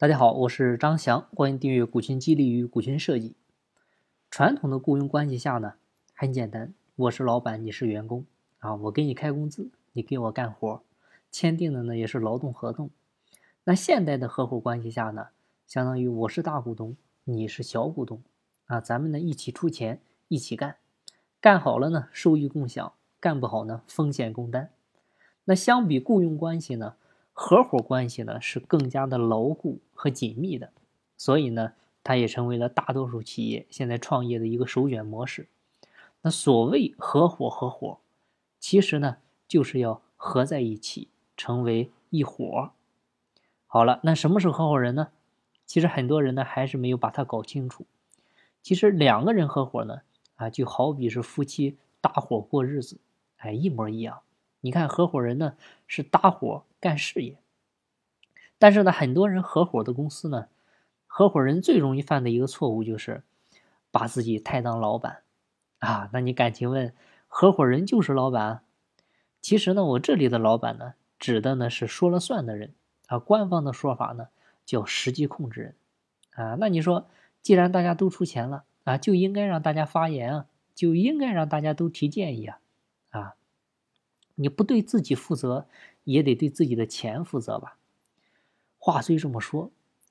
[0.00, 3.28] 大家好，我是张翔，欢迎订阅《股权激励与股权设计》。
[4.30, 5.74] 传统的雇佣关系下呢，
[6.14, 8.24] 很简单，我是老板，你是员工
[8.60, 10.82] 啊，我给你开工资，你给我干活，
[11.30, 12.88] 签订的呢也是劳动合同。
[13.64, 15.26] 那现代的合伙关系下呢，
[15.66, 18.22] 相当于我是大股东，你是小股东
[18.68, 20.76] 啊，咱们呢一起出钱，一起干，
[21.42, 24.70] 干好了呢收益共享，干不好呢风险共担。
[25.44, 26.94] 那相比雇佣关系呢？
[27.42, 30.70] 合伙关系呢是更加的牢固和紧密的，
[31.16, 31.72] 所以呢，
[32.04, 35.48] 它也成为了大多数企业现在创业的一个首选模式。
[36.20, 37.98] 那所谓合伙合伙，
[38.58, 39.16] 其实呢
[39.48, 42.72] 就是要合在一起，成为一伙。
[43.66, 45.08] 好了，那什么是合伙人呢？
[45.64, 47.86] 其实很多人呢还是没有把它搞清楚。
[48.62, 50.02] 其实两个人合伙呢，
[50.36, 52.98] 啊，就好比是夫妻搭伙过日子，
[53.38, 54.20] 哎，一模一样。
[54.60, 55.54] 你看，合伙人呢
[55.86, 57.36] 是搭伙干事业，
[58.58, 60.48] 但是呢，很多人合伙的公司呢，
[61.06, 63.22] 合伙人最容易犯的一个错误就是
[63.90, 65.22] 把自己太当老板
[65.80, 66.08] 啊。
[66.12, 66.94] 那你敢请问，
[67.28, 68.62] 合伙人就是老板？
[69.42, 72.72] 其实呢，我这里的老板呢，指的呢是说了算的人
[73.08, 73.18] 啊。
[73.18, 74.28] 官方的说法呢
[74.64, 75.74] 叫实际控制人
[76.32, 76.56] 啊。
[76.58, 77.08] 那你说，
[77.42, 82.58] 既然大家都出钱了啊，就应该让大家发言啊，就应该让大家都提建议啊，
[83.10, 83.34] 啊。
[84.40, 85.66] 你不对自己负责，
[86.04, 87.76] 也得对自己的钱负责吧？
[88.78, 89.70] 话虽这么说，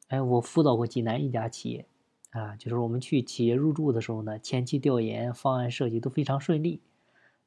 [0.09, 1.87] 哎，我辅导过济南一家企业，
[2.29, 6.79] 啊，就是我们去企业入驻的时候呢，前期调研、方案设计都非常顺利，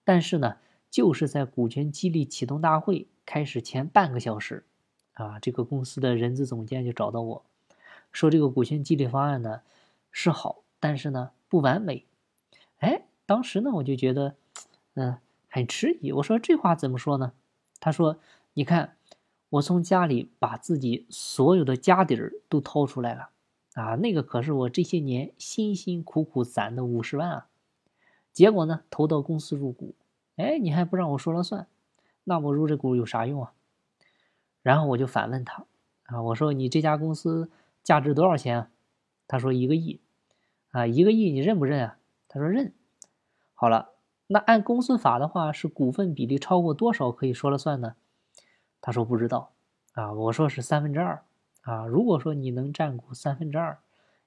[0.03, 0.57] 但是呢，
[0.91, 4.65] 就是在股权激励启动大会开始前半个小时，
[5.13, 7.45] 啊，这个公司的人资总监就找到我，
[8.11, 9.63] 说这个股权激励方案呢
[10.11, 12.05] 是好，但是呢不完美。
[12.79, 14.35] 哎，当时呢我就觉得，
[14.95, 15.19] 嗯。
[15.55, 17.34] 很迟疑，我说这话怎么说呢？
[17.78, 18.19] 他说
[18.55, 18.97] ：“你看，
[19.50, 23.28] 我从家里把自己所有的家底儿都掏出来了，
[23.75, 27.48] 啊，那个可是我这些年辛辛苦苦攒的五十万啊。
[28.33, 29.95] 结果呢，投到公司入股，
[30.36, 31.67] 哎，你还不让我说了算，
[32.24, 33.52] 那我入这股有啥用啊？
[34.62, 35.67] 然后我就反问他，
[36.05, 37.51] 啊，我说你这家公司
[37.83, 38.70] 价值多少钱啊？
[39.29, 40.01] 他说一个亿，
[40.70, 41.98] 啊，一个亿你认不认啊？
[42.27, 42.73] 他说认。
[43.52, 43.91] 好了。”
[44.33, 47.97] 那按公司法的话，是股份比例超过多少可以说了算呢？
[48.81, 49.53] 他说不知道
[49.93, 51.23] 啊，我说是三分之二
[51.61, 51.85] 啊。
[51.85, 53.79] 如果说你能占股三分之二，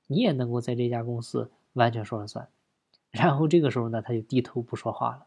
[0.06, 2.48] 你也能够在这家公司完全说了算。
[3.10, 5.26] 然后这个时候呢，他就低头不说话了。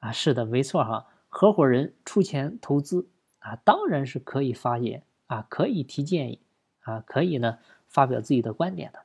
[0.00, 6.40] 啊，是的，没错哈，合伙人出钱投资啊，当然是可以发言啊，可以提建议
[6.82, 8.98] 啊，可以呢发表自己的观点的。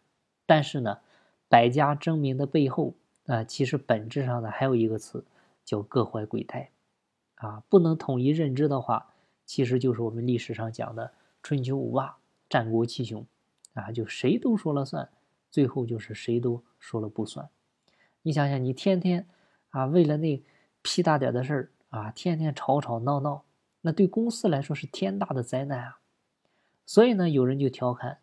[0.45, 0.99] 但是呢，
[1.47, 2.95] 百家争鸣的背后。
[3.27, 5.23] 啊，其实本质上呢，还有一个词
[5.63, 6.71] 叫各怀鬼胎，
[7.35, 9.13] 啊，不能统一认知的话，
[9.45, 11.11] 其实就是我们历史上讲的
[11.43, 12.17] 春秋五霸、
[12.49, 13.25] 战国七雄，
[13.73, 15.09] 啊，就谁都说了算，
[15.51, 17.49] 最后就是谁都说了不算。
[18.21, 19.27] 你想想，你天天
[19.69, 20.41] 啊为了那
[20.81, 23.43] 屁大点的事儿啊，天天吵吵闹闹，
[23.81, 25.99] 那对公司来说是天大的灾难啊。
[26.85, 28.19] 所以呢，有人就调侃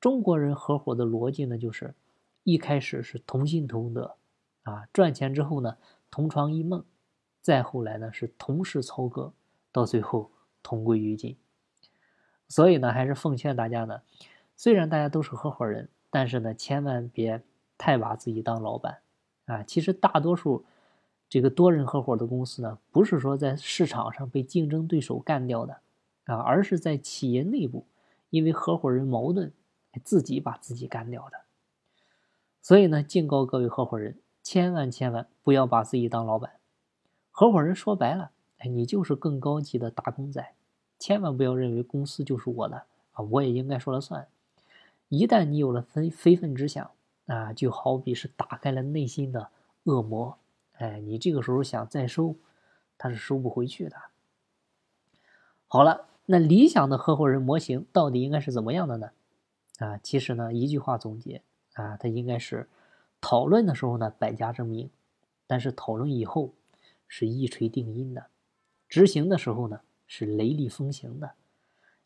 [0.00, 1.94] 中国人合伙的逻辑呢，就是
[2.44, 4.14] 一开始是同心同德。
[4.64, 5.76] 啊，赚钱之后呢，
[6.10, 6.84] 同床异梦，
[7.40, 9.32] 再后来呢是同室操戈，
[9.70, 10.30] 到最后
[10.62, 11.36] 同归于尽。
[12.48, 14.02] 所以呢，还是奉劝大家呢，
[14.56, 17.42] 虽然大家都是合伙人，但是呢，千万别
[17.78, 18.98] 太把自己当老板
[19.46, 19.62] 啊。
[19.62, 20.64] 其实大多数
[21.28, 25.80] 这个多人合伙的公司呢，不是说在市场上被竞争对手干掉的
[26.24, 27.86] 啊，而是在企业内部
[28.30, 29.52] 因为合伙人矛盾，
[30.02, 31.40] 自己把自己干掉的。
[32.62, 34.16] 所以呢，敬告各位合伙人。
[34.44, 36.52] 千万千万不要把自己当老板，
[37.30, 40.54] 合伙人说白了，哎，你就是更高级的打工仔。
[40.98, 44.28] 千万不要认为公司就是我的啊，我也应该说了算。
[45.08, 46.90] 一旦你有了非非分之想
[47.26, 49.48] 啊，就好比是打开了内心的
[49.84, 50.36] 恶魔，
[50.74, 52.36] 哎，你这个时候想再收，
[52.98, 53.96] 他是收不回去的。
[55.66, 59.10] 好了，那理想的合伙人模型到底应该是怎么样的呢？
[59.78, 61.40] 啊，其实呢，一句话总结
[61.72, 62.68] 啊，它应该是。
[63.26, 64.90] 讨论的时候呢，百家争鸣；
[65.46, 66.52] 但是讨论以后
[67.08, 68.26] 是一锤定音的，
[68.86, 71.30] 执行的时候呢是雷厉风行的。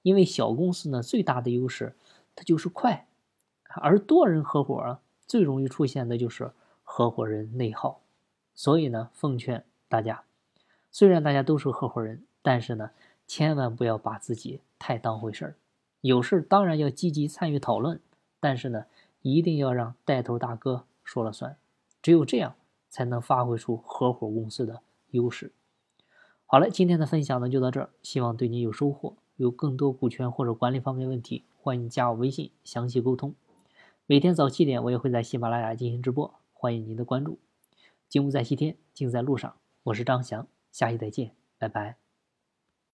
[0.02, 1.96] 因为小公司呢最大的优势
[2.36, 3.08] 它就是快，
[3.64, 6.52] 而多人合伙啊最容易出现的就是
[6.84, 8.00] 合伙人内耗。
[8.54, 10.22] 所以呢，奉劝大家，
[10.92, 12.92] 虽然大家都是合伙人，但是呢，
[13.26, 15.56] 千万不要把自己太当回事儿。
[16.00, 18.00] 有事当然要积极参与讨论，
[18.38, 18.86] 但是呢，
[19.22, 20.84] 一定要让带头大哥。
[21.08, 21.56] 说了算，
[22.02, 22.54] 只有这样
[22.90, 24.82] 才能发挥出合伙公司的
[25.12, 25.54] 优势。
[26.44, 29.16] 好了，今天的分享呢就到这儿，希望对您有收获。
[29.36, 31.80] 有更多股权或者管理方面问题，欢。
[31.80, 33.34] 迎加我微信详细沟通。
[34.04, 37.38] 每天早七点，我也会在喜马拉雅进行直播，欢迎您的关注。
[38.06, 39.56] 金屋在西天，静在路上。
[39.84, 42.07] 我是张翔，下期再见，拜拜。